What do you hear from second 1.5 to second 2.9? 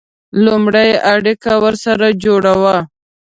ورسره جوړوو.